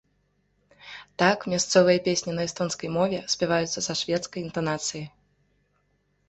Так, 1.23 1.43
мясцовыя 1.53 1.99
песні 2.07 2.31
на 2.37 2.45
эстонскай 2.49 2.89
мове 2.97 3.19
спяваюцца 3.35 3.79
са 3.89 3.93
шведскай 4.01 4.41
інтанацыяй. 4.47 5.05